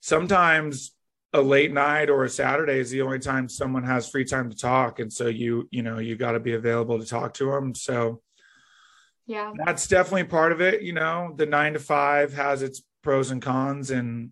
sometimes 0.00 0.94
a 1.32 1.40
late 1.42 1.72
night 1.72 2.08
or 2.08 2.24
a 2.24 2.28
Saturday 2.28 2.78
is 2.78 2.90
the 2.90 3.02
only 3.02 3.18
time 3.18 3.48
someone 3.48 3.84
has 3.84 4.08
free 4.08 4.24
time 4.24 4.50
to 4.50 4.56
talk. 4.56 4.98
And 4.98 5.12
so 5.12 5.26
you, 5.26 5.68
you 5.70 5.82
know, 5.82 5.98
you 5.98 6.16
got 6.16 6.32
to 6.32 6.40
be 6.40 6.54
available 6.54 6.98
to 6.98 7.06
talk 7.06 7.34
to 7.34 7.50
them. 7.50 7.74
So 7.74 8.22
yeah, 9.26 9.52
that's 9.62 9.86
definitely 9.86 10.24
part 10.24 10.52
of 10.52 10.62
it. 10.62 10.82
You 10.82 10.94
know, 10.94 11.34
the 11.36 11.44
nine 11.44 11.74
to 11.74 11.78
five 11.78 12.32
has 12.32 12.62
its 12.62 12.82
pros 13.02 13.30
and 13.30 13.42
cons 13.42 13.90
and 13.90 14.30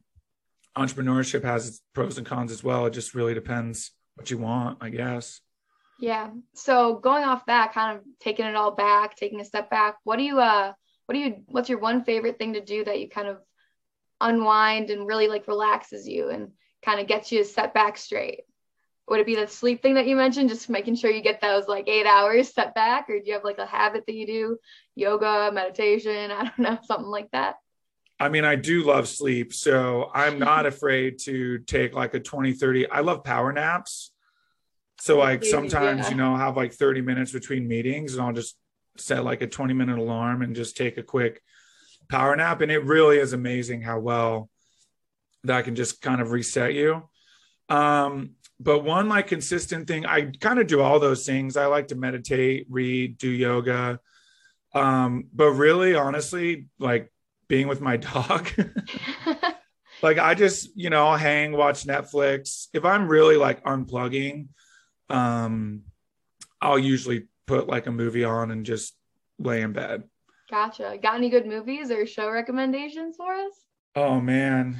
entrepreneurship 0.77 1.45
has 1.45 1.69
its 1.69 1.83
pros 1.95 2.17
and 2.19 2.27
cons 2.27 2.51
as 2.51 2.65
well. 2.65 2.87
It 2.87 2.93
just 2.93 3.15
really 3.15 3.35
depends 3.35 3.93
what 4.15 4.31
you 4.31 4.39
want, 4.39 4.79
I 4.81 4.89
guess. 4.89 5.41
Yeah. 5.99 6.31
So 6.55 6.97
going 6.97 7.25
off 7.25 7.47
that, 7.47 7.73
kind 7.73 7.97
of 7.97 8.05
taking 8.21 8.47
it 8.47 8.55
all 8.55 8.73
back, 8.73 9.17
taking 9.17 9.41
a 9.41 9.45
step 9.45 9.71
back, 9.71 9.97
what 10.05 10.17
do 10.17 10.25
you 10.25 10.39
uh 10.39 10.73
what 11.07 11.15
do 11.15 11.19
you 11.21 11.43
what's 11.47 11.69
your 11.69 11.79
one 11.79 12.05
favorite 12.05 12.39
thing 12.39 12.55
to 12.55 12.61
do 12.61 12.85
that 12.85 13.01
you 13.01 13.09
kind 13.09 13.29
of 13.29 13.39
unwind 14.21 14.91
and 14.91 15.07
really 15.07 15.29
like 15.29 15.49
relaxes 15.49 16.07
you 16.07 16.29
and 16.29 16.51
kind 16.85 17.01
of 17.01 17.07
gets 17.07 17.33
you 17.33 17.45
set 17.45 17.73
back 17.73 17.97
straight? 17.97 18.43
Would 19.09 19.21
it 19.21 19.27
be 19.27 19.37
the 19.37 19.47
sleep 19.47 19.83
thing 19.83 19.95
that 19.95 20.09
you 20.09 20.17
mentioned, 20.17 20.49
just 20.49 20.69
making 20.69 20.97
sure 20.97 21.11
you 21.11 21.23
get 21.23 21.41
those 21.41 21.69
like 21.69 21.89
eight 21.89 22.07
hours 22.07 22.53
set 22.53 22.75
back, 22.75 23.09
or 23.09 23.21
do 23.21 23.27
you 23.27 23.35
have 23.35 23.45
like 23.45 23.59
a 23.59 23.67
habit 23.67 24.05
that 24.07 24.15
you 24.15 24.27
do, 24.27 24.59
yoga, 24.97 25.51
meditation, 25.53 26.31
I 26.31 26.45
don't 26.45 26.59
know, 26.59 26.79
something 26.85 27.07
like 27.09 27.31
that? 27.31 27.57
I 28.19 28.31
mean, 28.31 28.45
I 28.45 28.57
do 28.57 28.83
love 28.83 29.09
sleep, 29.09 29.55
so 29.55 30.11
I'm 30.13 30.39
not 30.41 30.67
afraid 30.67 31.21
to 31.21 31.59
take 31.59 31.95
like 31.95 32.15
a 32.15 32.21
20, 32.21 32.53
30. 32.55 32.91
I 32.91 33.01
love 33.01 33.23
power 33.23 33.53
naps. 33.53 34.11
So 34.99 35.19
like 35.19 35.45
sometimes, 35.45 36.05
yeah. 36.05 36.11
you 36.11 36.17
know, 36.17 36.33
I'll 36.33 36.39
have 36.39 36.57
like 36.57 36.73
30 36.73 37.03
minutes 37.03 37.33
between 37.33 37.69
meetings 37.69 38.15
and 38.15 38.23
I'll 38.23 38.33
just 38.33 38.57
set 38.97 39.25
like 39.25 39.43
a 39.43 39.47
20 39.47 39.75
minute 39.75 39.99
alarm 39.99 40.43
and 40.43 40.57
just 40.57 40.77
take 40.77 40.97
a 40.97 41.03
quick 41.03 41.43
power 42.09 42.35
nap. 42.35 42.61
And 42.61 42.73
it 42.73 42.85
really 42.85 43.19
is 43.19 43.33
amazing 43.33 43.83
how 43.83 43.99
well 43.99 44.49
that 45.45 45.65
can 45.65 45.75
just 45.75 46.01
kind 46.01 46.21
of 46.21 46.33
reset 46.33 46.75
you. 46.75 47.09
Um, 47.69 48.33
but 48.59 48.85
one 48.85 49.09
like 49.09 49.27
consistent 49.27 49.87
thing, 49.87 50.07
I 50.07 50.33
kind 50.41 50.59
of 50.59 50.67
do 50.67 50.81
all 50.81 50.99
those 50.99 51.27
things. 51.27 51.57
I 51.57 51.67
like 51.67 51.89
to 51.89 51.95
meditate, 51.95 52.67
read, 52.71 53.19
do 53.19 53.29
yoga. 53.29 54.01
Um, 54.75 55.29
but 55.33 55.51
really, 55.51 55.95
honestly, 55.95 56.69
like 56.79 57.13
being 57.49 57.69
with 57.69 57.81
my 57.81 57.97
dog. 57.99 58.49
like 60.03 60.19
I 60.19 60.35
just, 60.35 60.71
you 60.77 60.91
know, 60.91 61.09
I'll 61.09 61.17
hang, 61.19 61.53
watch 61.53 61.85
Netflix. 61.85 62.69
If 62.73 62.85
I'm 62.85 63.09
really 63.09 63.37
like 63.37 63.63
unplugging, 63.65 64.49
um, 65.11 65.83
I'll 66.61 66.79
usually 66.79 67.27
put 67.47 67.69
like 67.69 67.87
a 67.87 67.93
movie 67.93 68.25
on 68.25 68.51
and 68.51 68.67
just 68.67 68.95
lay 69.39 69.63
in 69.63 69.73
bed. 69.73 70.05
Gotcha. 70.51 70.99
Got 71.03 71.17
any 71.17 71.31
good 71.31 71.47
movies 71.47 71.91
or 71.91 72.07
show 72.07 72.31
recommendations 72.31 73.17
for 73.17 73.33
us? 73.33 73.53
Oh 73.95 74.21
man. 74.21 74.79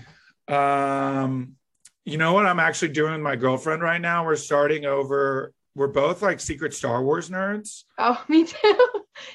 Um, 0.49 1.57
you 2.05 2.19
know 2.19 2.33
what 2.33 2.47
I'm 2.47 2.61
actually 2.61 2.89
doing 2.89 3.13
with 3.13 3.21
my 3.21 3.37
girlfriend 3.37 3.83
right 3.83 4.01
now? 4.01 4.25
We're 4.25 4.37
starting 4.37 4.85
over. 4.85 5.53
We're 5.75 5.89
both 5.89 6.23
like 6.23 6.41
secret 6.41 6.73
Star 6.73 7.03
Wars 7.03 7.29
nerds. 7.29 7.85
Oh, 7.99 8.23
me 8.29 8.45
too. 8.45 8.79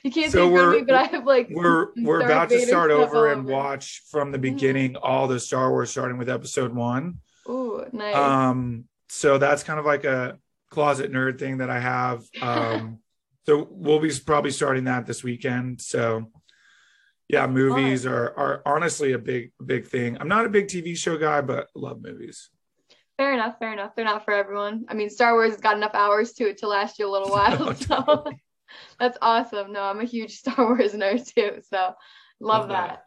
You 0.03 0.12
can't 0.12 0.31
so 0.31 0.48
see 0.48 0.79
me, 0.79 0.83
but 0.83 0.95
I 0.95 1.03
have 1.03 1.25
like 1.25 1.50
we're 1.51 1.88
we're 1.98 2.21
about 2.21 2.50
to 2.50 2.60
start 2.65 2.91
over 2.91 3.31
and 3.31 3.45
watch 3.45 4.03
from 4.10 4.31
the 4.31 4.38
mm-hmm. 4.38 4.55
beginning 4.55 4.93
mm-hmm. 4.93 5.03
all 5.03 5.27
the 5.27 5.39
Star 5.39 5.69
Wars, 5.69 5.89
starting 5.89 6.17
with 6.17 6.29
Episode 6.29 6.74
One. 6.74 7.17
Ooh, 7.50 7.83
nice. 7.91 8.15
Um, 8.15 8.86
so 9.10 9.38
that's 9.38 9.63
kind 9.63 9.79
of 9.79 9.86
like 9.86 10.05
a 10.05 10.38
closet 10.72 11.12
nerd 11.12 11.38
thing 11.38 11.60
that 11.60 11.70
I 11.70 11.80
have. 11.80 12.24
Um, 12.42 13.00
so 13.46 13.68
we'll 13.72 14.00
be 14.00 14.12
probably 14.25 14.51
starting 14.51 14.84
that 14.86 15.06
this 15.08 15.24
weekend. 15.24 15.82
So 15.82 16.32
yeah, 17.28 17.48
movies 17.48 18.06
are 18.06 18.38
are 18.38 18.62
honestly 18.66 19.13
a 19.13 19.18
big 19.18 19.51
big 19.63 19.88
thing. 19.88 20.18
I'm 20.20 20.28
not 20.28 20.46
a 20.46 20.50
big 20.50 20.68
TV 20.68 20.98
show 20.98 21.18
guy, 21.18 21.42
but 21.42 21.70
love 21.75 22.01
movies. 22.01 22.50
Fair 23.18 23.34
enough, 23.34 23.58
fair 23.58 23.74
enough. 23.74 23.96
They're 23.96 24.06
not 24.06 24.25
for 24.25 24.34
everyone. 24.34 24.86
I 24.90 24.94
mean, 24.94 25.10
Star 25.10 25.34
Wars 25.34 25.51
has 25.54 25.62
got 25.62 25.78
enough 25.78 25.96
hours 25.96 26.34
to 26.34 26.50
it 26.50 26.58
to 26.60 26.68
last 26.68 27.00
you 27.00 27.08
a 27.08 27.12
little 27.12 27.30
while. 27.32 27.58
no, 27.58 27.74
so 27.74 28.32
that's 29.00 29.18
awesome. 29.22 29.72
No, 29.72 29.82
I'm 29.82 30.00
a 30.00 30.06
huge 30.06 30.36
Star 30.38 30.56
Wars 30.58 30.94
nerd 30.94 31.25
too. 31.34 31.62
So 31.70 31.78
love, 31.78 31.96
love 32.40 32.70
that. 32.70 32.88
that. 32.88 33.04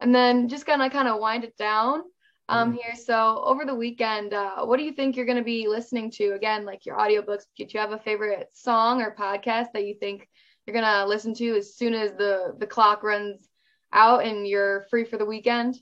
And 0.00 0.14
then 0.14 0.48
just 0.48 0.66
gonna 0.66 0.90
kind 0.90 1.08
of 1.08 1.18
wind 1.18 1.44
it 1.44 1.56
down 1.56 2.02
um 2.48 2.70
mm-hmm. 2.70 2.78
here 2.78 2.94
so 2.94 3.42
over 3.44 3.64
the 3.64 3.74
weekend 3.74 4.34
uh, 4.34 4.64
what 4.64 4.76
do 4.76 4.84
you 4.84 4.92
think 4.92 5.16
you're 5.16 5.26
going 5.26 5.38
to 5.38 5.44
be 5.44 5.66
listening 5.68 6.10
to? 6.10 6.32
Again 6.32 6.64
like 6.64 6.84
your 6.84 6.96
audiobooks 6.96 7.44
did 7.56 7.72
you 7.72 7.80
have 7.80 7.92
a 7.92 7.98
favorite 7.98 8.48
song 8.52 9.00
or 9.00 9.14
podcast 9.14 9.68
that 9.72 9.86
you 9.86 9.94
think 9.94 10.28
you're 10.66 10.74
going 10.74 10.84
to 10.84 11.06
listen 11.06 11.34
to 11.34 11.56
as 11.56 11.74
soon 11.74 11.94
as 11.94 12.12
the 12.12 12.54
the 12.58 12.66
clock 12.66 13.02
runs 13.02 13.48
out 13.92 14.24
and 14.24 14.46
you're 14.46 14.86
free 14.90 15.04
for 15.04 15.16
the 15.16 15.24
weekend? 15.24 15.76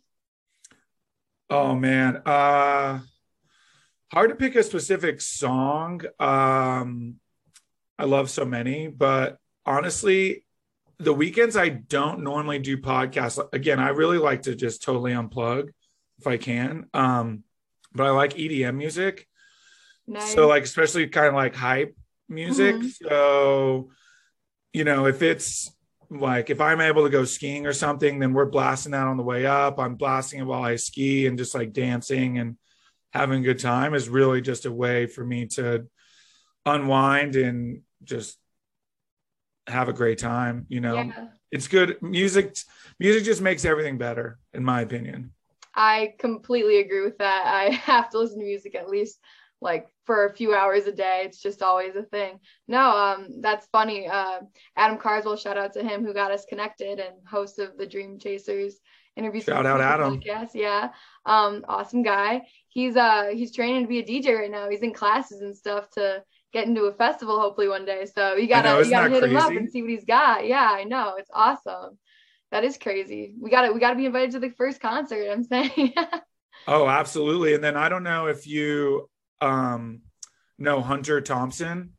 Oh 1.51 1.75
man 1.75 2.23
uh 2.25 3.01
hard 4.13 4.31
to 4.31 4.37
pick 4.37 4.55
a 4.55 4.63
specific 4.63 5.21
song. 5.21 6.03
Um 6.21 7.17
i 7.99 8.05
love 8.05 8.31
so 8.31 8.45
many 8.45 8.89
but 8.89 9.37
honestly 9.67 10.45
the 10.99 11.13
weekends 11.13 11.57
i 11.57 11.69
don't 11.69 12.21
normally 12.21 12.59
do 12.61 12.79
podcasts. 12.79 13.45
Again 13.53 13.81
i 13.81 13.89
really 13.89 14.19
like 14.19 14.43
to 14.43 14.55
just 14.55 14.83
totally 14.83 15.13
unplug 15.13 15.71
if 16.23 16.27
I 16.29 16.37
can. 16.37 16.87
Um, 16.95 17.43
but 17.93 18.07
I 18.07 18.11
like 18.11 18.35
EDM 18.35 18.77
music. 18.77 19.27
Nice. 20.07 20.33
So 20.33 20.47
like 20.49 20.63
especially 20.63 21.09
kind 21.09 21.27
of 21.27 21.35
like 21.35 21.55
hype 21.55 21.97
music. 22.29 22.77
Mm-hmm. 22.77 23.07
So 23.09 23.91
you 24.73 24.85
know, 24.85 25.07
if 25.07 25.21
it's 25.21 25.71
like 26.11 26.49
if 26.49 26.61
I'm 26.61 26.81
able 26.81 27.05
to 27.05 27.11
go 27.11 27.25
skiing 27.25 27.67
or 27.67 27.73
something, 27.73 28.19
then 28.19 28.33
we're 28.33 28.47
blasting 28.47 28.93
that 28.93 29.07
on 29.07 29.17
the 29.17 29.23
way 29.23 29.47
up. 29.47 29.79
I'm 29.79 29.97
blasting 29.97 30.41
it 30.41 30.45
while 30.45 30.63
I 30.63 30.77
ski 30.77 31.27
and 31.27 31.37
just 31.37 31.55
like 31.55 31.73
dancing 31.73 32.39
and 32.39 32.57
having 33.13 33.41
a 33.41 33.45
good 33.45 33.59
time 33.59 33.95
is 33.95 34.09
really 34.09 34.41
just 34.41 34.65
a 34.65 34.73
way 34.73 35.07
for 35.07 35.25
me 35.25 35.47
to 35.47 35.87
unwind 36.65 37.37
and 37.37 37.83
just 38.05 38.39
have 39.67 39.89
a 39.89 39.93
great 39.93 40.19
time, 40.19 40.67
you 40.69 40.81
know. 40.81 40.97
Yeah. 40.97 41.29
It's 41.51 41.69
good 41.69 42.01
music 42.01 42.57
music 42.99 43.25
just 43.25 43.43
makes 43.43 43.65
everything 43.65 43.99
better 43.99 44.39
in 44.55 44.65
my 44.65 44.81
opinion. 44.81 45.33
I 45.75 46.15
completely 46.19 46.81
agree 46.81 47.03
with 47.03 47.19
that. 47.19 47.45
I 47.47 47.71
have 47.75 48.11
to 48.11 48.19
listen 48.19 48.39
to 48.39 48.45
music 48.45 48.75
at 48.75 48.89
least 48.89 49.19
like 49.61 49.87
for 50.05 50.27
a 50.27 50.35
few 50.35 50.55
hours 50.55 50.87
a 50.87 50.93
day. 50.93 51.23
It's 51.25 51.41
just 51.41 51.63
always 51.63 51.95
a 51.95 52.03
thing. 52.03 52.41
No, 52.67 52.91
um, 52.97 53.41
that's 53.41 53.67
funny. 53.73 54.09
Uh, 54.09 54.41
Adam 54.77 54.99
Carswell, 54.99 55.37
shout 55.37 55.57
out 55.57 55.73
to 55.75 55.83
him 55.83 56.05
who 56.05 56.13
got 56.13 56.33
us 56.33 56.45
connected 56.45 56.99
and 56.99 57.15
host 57.27 57.59
of 57.59 57.79
the 57.79 57.87
Dream 57.87 58.19
Chasers 58.19 58.81
interview. 59.17 59.41
Shout 59.41 59.67
out 59.67 59.81
Adam. 59.81 60.21
Yes, 60.25 60.51
yeah. 60.55 60.91
Um, 61.25 61.65
awesome 61.69 62.03
guy. 62.03 62.43
He's 62.69 62.97
uh 62.97 63.27
he's 63.33 63.55
training 63.55 63.83
to 63.83 63.89
be 63.89 64.01
a 64.01 64.05
DJ 64.05 64.37
right 64.39 64.51
now. 64.51 64.69
He's 64.69 64.83
in 64.83 64.93
classes 64.93 65.41
and 65.41 65.57
stuff 65.57 65.91
to 65.91 66.23
get 66.53 66.67
into 66.67 66.85
a 66.85 66.93
festival 66.93 67.41
hopefully 67.41 67.69
one 67.69 67.85
day. 67.85 68.07
So 68.07 68.35
you 68.35 68.49
gotta 68.49 68.69
know, 68.69 68.81
you 68.81 68.91
gotta 68.91 69.11
hit 69.11 69.21
crazy? 69.21 69.35
him 69.35 69.41
up 69.41 69.51
and 69.51 69.71
see 69.71 69.83
what 69.83 69.91
he's 69.91 70.05
got. 70.05 70.47
Yeah, 70.47 70.69
I 70.71 70.85
know. 70.85 71.15
It's 71.19 71.31
awesome. 71.33 71.99
That 72.53 72.65
is 72.65 72.77
crazy. 72.77 73.33
We 73.41 73.51
got 73.51 73.63
to 73.63 73.73
we 73.73 73.81
got 73.81 73.91
to 73.91 73.97
be 73.97 74.07
invited 74.07 74.33
to 74.33 74.39
the 74.39 74.51
first 74.51 74.79
concert. 74.79 75.27
I'm 75.31 75.43
saying. 75.43 75.95
oh, 76.69 76.87
absolutely. 76.87 77.55
And 77.55 77.65
then 77.65 77.77
I 77.77 77.89
don't 77.89 78.03
know 78.03 78.27
if 78.27 78.47
you 78.47 79.09
um 79.41 80.03
know 80.59 80.83
Hunter 80.83 81.23
Thompson. 81.23 81.95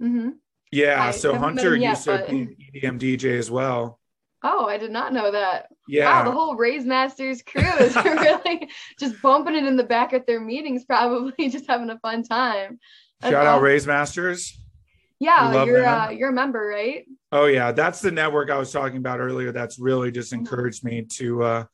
Mm-hmm. 0.00 0.30
Yeah. 0.70 1.02
I 1.02 1.10
so 1.10 1.34
Hunter 1.34 1.76
yet, 1.76 1.90
used 1.90 2.04
to 2.04 2.18
but... 2.18 2.30
be 2.30 2.40
an 2.40 2.56
EDM 2.74 3.00
DJ 3.00 3.36
as 3.36 3.50
well. 3.50 3.98
Oh, 4.44 4.66
I 4.66 4.78
did 4.78 4.92
not 4.92 5.12
know 5.12 5.32
that. 5.32 5.70
Yeah. 5.88 6.04
Wow, 6.04 6.24
the 6.24 6.30
whole 6.30 6.54
Raise 6.54 6.84
Masters 6.84 7.42
crew 7.42 7.68
is 7.80 7.96
really 8.04 8.70
just 9.00 9.20
bumping 9.20 9.56
it 9.56 9.64
in 9.64 9.76
the 9.76 9.82
back 9.82 10.12
at 10.12 10.24
their 10.24 10.40
meetings, 10.40 10.84
probably 10.84 11.48
just 11.50 11.66
having 11.66 11.90
a 11.90 11.98
fun 11.98 12.22
time. 12.22 12.78
That's 13.20 13.32
Shout 13.32 13.46
awesome. 13.46 13.56
out 13.56 13.62
Raise 13.62 13.88
Masters. 13.88 14.56
Yeah, 15.18 15.64
you're 15.64 15.86
uh, 15.86 16.10
you're 16.10 16.30
a 16.30 16.32
member, 16.32 16.66
right? 16.66 17.06
Oh 17.32 17.46
yeah, 17.46 17.72
that's 17.72 18.00
the 18.00 18.10
network 18.10 18.50
I 18.50 18.58
was 18.58 18.70
talking 18.70 18.98
about 18.98 19.20
earlier. 19.20 19.52
That's 19.52 19.78
really 19.78 20.10
just 20.10 20.32
mm-hmm. 20.32 20.40
encouraged 20.40 20.84
me 20.84 21.02
to 21.02 21.42
uh, 21.42 21.64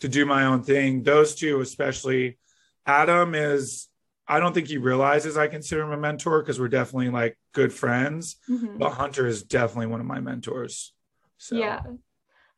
to 0.00 0.08
do 0.08 0.24
my 0.24 0.46
own 0.46 0.62
thing. 0.62 1.02
Those 1.02 1.34
two, 1.34 1.60
especially, 1.60 2.38
Adam 2.86 3.34
is. 3.34 3.88
I 4.26 4.38
don't 4.38 4.52
think 4.52 4.68
he 4.68 4.78
realizes 4.78 5.36
I 5.36 5.48
consider 5.48 5.82
him 5.82 5.90
a 5.90 5.96
mentor 5.96 6.40
because 6.40 6.60
we're 6.60 6.68
definitely 6.68 7.10
like 7.10 7.36
good 7.52 7.72
friends. 7.72 8.36
Mm-hmm. 8.48 8.78
But 8.78 8.90
Hunter 8.90 9.26
is 9.26 9.42
definitely 9.42 9.88
one 9.88 9.98
of 9.98 10.06
my 10.06 10.20
mentors. 10.20 10.94
So 11.36 11.56
Yeah. 11.56 11.80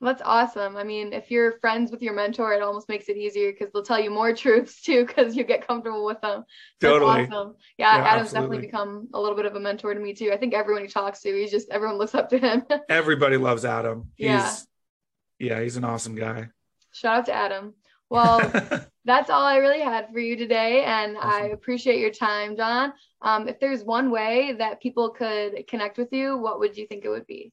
That's 0.02 0.20
awesome. 0.24 0.76
I 0.76 0.82
mean, 0.82 1.12
if 1.12 1.30
you're 1.30 1.52
friends 1.60 1.92
with 1.92 2.02
your 2.02 2.12
mentor, 2.12 2.52
it 2.52 2.60
almost 2.60 2.88
makes 2.88 3.08
it 3.08 3.16
easier 3.16 3.52
because 3.52 3.72
they'll 3.72 3.84
tell 3.84 4.00
you 4.00 4.10
more 4.10 4.34
truths 4.36 4.82
too 4.82 5.06
because 5.06 5.36
you 5.36 5.44
get 5.44 5.66
comfortable 5.66 6.04
with 6.04 6.20
them. 6.20 6.44
That's 6.80 6.92
totally. 6.92 7.26
awesome. 7.26 7.54
Yeah, 7.78 7.96
Yeah, 7.98 8.04
Adam's 8.04 8.34
absolutely. 8.34 8.56
definitely 8.58 8.66
become 8.66 9.08
a 9.14 9.20
little 9.20 9.36
bit 9.36 9.46
of 9.46 9.54
a 9.54 9.60
mentor 9.60 9.94
to 9.94 10.00
me 10.00 10.12
too. 10.12 10.32
I 10.32 10.36
think 10.36 10.54
everyone 10.54 10.82
he 10.82 10.88
talks 10.88 11.20
to, 11.20 11.32
he's 11.32 11.52
just 11.52 11.70
everyone 11.70 11.98
looks 11.98 12.14
up 12.16 12.28
to 12.30 12.38
him. 12.38 12.64
Everybody 12.88 13.36
loves 13.36 13.64
Adam. 13.64 14.10
He's 14.16 14.26
Yeah. 14.26 14.54
yeah, 15.38 15.60
he's 15.60 15.76
an 15.76 15.84
awesome 15.84 16.16
guy. 16.16 16.48
Shout 16.92 17.18
out 17.20 17.26
to 17.26 17.32
Adam. 17.32 17.74
Well, 18.10 18.40
that's 19.06 19.30
all 19.30 19.42
I 19.44 19.56
really 19.56 19.80
had 19.80 20.08
for 20.12 20.18
you 20.18 20.36
today. 20.36 20.82
And 20.84 21.16
I 21.16 21.46
appreciate 21.46 21.98
your 22.00 22.10
time, 22.10 22.56
John. 22.56 22.92
Um, 23.22 23.48
if 23.48 23.58
there's 23.60 23.84
one 23.84 24.10
way 24.10 24.52
that 24.58 24.82
people 24.82 25.10
could 25.10 25.66
connect 25.68 25.96
with 25.96 26.12
you, 26.12 26.36
what 26.36 26.58
would 26.58 26.76
you 26.76 26.86
think 26.86 27.04
it 27.04 27.08
would 27.08 27.26
be? 27.26 27.52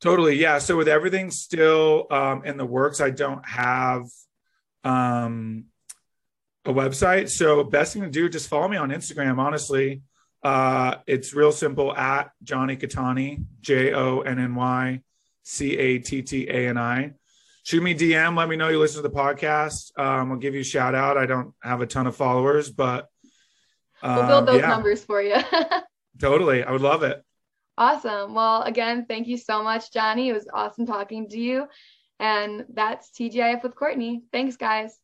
Totally. 0.00 0.36
Yeah. 0.36 0.58
So 0.58 0.76
with 0.76 0.88
everything 0.88 1.30
still 1.30 2.06
um, 2.10 2.44
in 2.44 2.56
the 2.56 2.64
works, 2.64 3.00
I 3.00 3.10
don't 3.10 3.46
have 3.46 4.04
um, 4.82 5.66
a 6.64 6.72
website. 6.72 7.28
So 7.28 7.62
best 7.64 7.92
thing 7.92 8.02
to 8.02 8.10
do, 8.10 8.28
just 8.28 8.48
follow 8.48 8.68
me 8.68 8.76
on 8.76 8.90
Instagram. 8.90 9.38
Honestly, 9.38 10.02
uh, 10.42 10.96
it's 11.06 11.34
real 11.34 11.52
simple 11.52 11.94
at 11.94 12.30
Johnny 12.42 12.76
Cattani, 12.76 13.44
J 13.60 13.92
O 13.92 14.20
N 14.20 14.38
N 14.38 14.54
Y 14.54 15.02
C 15.42 15.76
A 15.76 15.98
T 15.98 16.22
T 16.22 16.48
A 16.48 16.68
N 16.68 16.78
I. 16.78 17.12
Shoot 17.62 17.82
me 17.82 17.94
DM. 17.94 18.38
Let 18.38 18.48
me 18.48 18.56
know 18.56 18.68
you 18.68 18.78
listen 18.78 19.02
to 19.02 19.08
the 19.08 19.14
podcast. 19.14 19.98
Um, 19.98 20.32
I'll 20.32 20.38
give 20.38 20.54
you 20.54 20.62
a 20.62 20.64
shout 20.64 20.94
out. 20.94 21.18
I 21.18 21.26
don't 21.26 21.52
have 21.62 21.82
a 21.82 21.86
ton 21.86 22.06
of 22.06 22.16
followers, 22.16 22.70
but 22.70 23.10
We'll 24.02 24.20
um, 24.20 24.26
build 24.26 24.46
those 24.46 24.60
yeah, 24.60 24.68
numbers 24.68 25.04
for 25.04 25.20
you. 25.22 25.36
totally. 26.20 26.64
I 26.64 26.70
would 26.70 26.80
love 26.80 27.02
it. 27.02 27.22
Awesome. 27.80 28.34
Well, 28.34 28.60
again, 28.64 29.06
thank 29.08 29.26
you 29.26 29.38
so 29.38 29.62
much, 29.62 29.90
Johnny. 29.90 30.28
It 30.28 30.34
was 30.34 30.46
awesome 30.52 30.84
talking 30.84 31.30
to 31.30 31.38
you. 31.38 31.66
And 32.18 32.66
that's 32.74 33.10
TGIF 33.10 33.62
with 33.62 33.74
Courtney. 33.74 34.22
Thanks, 34.32 34.58
guys. 34.58 35.00